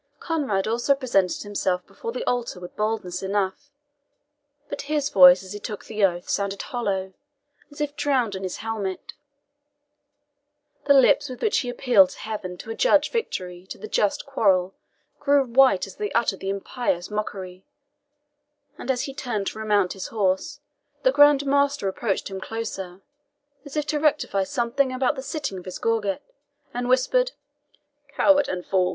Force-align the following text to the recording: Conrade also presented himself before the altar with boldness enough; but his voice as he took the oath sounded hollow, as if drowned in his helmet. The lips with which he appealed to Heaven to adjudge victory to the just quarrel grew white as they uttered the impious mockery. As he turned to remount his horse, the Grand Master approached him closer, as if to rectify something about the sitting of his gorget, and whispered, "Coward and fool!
Conrade 0.19 0.65
also 0.67 0.95
presented 0.95 1.43
himself 1.43 1.85
before 1.85 2.11
the 2.11 2.25
altar 2.25 2.59
with 2.59 2.75
boldness 2.75 3.21
enough; 3.21 3.69
but 4.67 4.81
his 4.89 5.09
voice 5.09 5.43
as 5.43 5.53
he 5.53 5.59
took 5.59 5.85
the 5.85 6.03
oath 6.03 6.27
sounded 6.27 6.59
hollow, 6.59 7.13
as 7.69 7.79
if 7.81 7.95
drowned 7.95 8.33
in 8.35 8.41
his 8.41 8.57
helmet. 8.65 9.13
The 10.87 10.95
lips 10.95 11.29
with 11.29 11.43
which 11.43 11.59
he 11.59 11.69
appealed 11.69 12.09
to 12.09 12.17
Heaven 12.21 12.57
to 12.57 12.71
adjudge 12.71 13.11
victory 13.11 13.67
to 13.67 13.77
the 13.77 13.87
just 13.87 14.25
quarrel 14.25 14.73
grew 15.19 15.43
white 15.45 15.85
as 15.85 15.97
they 15.97 16.11
uttered 16.13 16.39
the 16.39 16.49
impious 16.49 17.11
mockery. 17.11 17.63
As 18.79 19.03
he 19.03 19.13
turned 19.13 19.45
to 19.49 19.59
remount 19.59 19.93
his 19.93 20.07
horse, 20.07 20.61
the 21.03 21.11
Grand 21.11 21.45
Master 21.45 21.87
approached 21.87 22.27
him 22.27 22.41
closer, 22.41 23.01
as 23.63 23.77
if 23.77 23.85
to 23.85 23.99
rectify 23.99 24.45
something 24.45 24.91
about 24.91 25.15
the 25.15 25.21
sitting 25.21 25.59
of 25.59 25.65
his 25.65 25.77
gorget, 25.77 26.23
and 26.73 26.89
whispered, 26.89 27.33
"Coward 28.07 28.47
and 28.49 28.65
fool! 28.65 28.89